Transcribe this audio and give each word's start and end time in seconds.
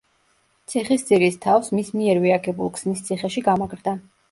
ციხისძირის 0.71 1.37
თავს, 1.43 1.69
მის 1.81 1.93
მიერვე 1.99 2.33
აგებულ 2.39 2.75
ქსნის 2.79 3.07
ციხეში 3.11 3.47
გამაგრდა. 3.53 3.99